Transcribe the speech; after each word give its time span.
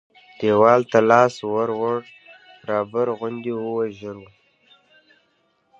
دیوال 0.39 0.81
ته 0.91 0.99
لاس 1.09 1.33
ور 1.51 1.69
ووړ 1.79 2.01
رابر 2.67 3.07
غوندې 3.17 3.53
و 3.55 3.67
ژور 3.97 4.17
و. 4.21 4.25